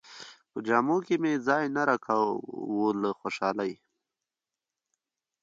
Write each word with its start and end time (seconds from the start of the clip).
په 0.51 0.57
جامو 0.67 0.97
کې 1.05 1.15
مې 1.21 1.33
ځای 1.47 1.63
نه 1.75 1.81
راکاوه 1.89 2.89
له 3.01 3.09
خوشالۍ. 3.19 3.73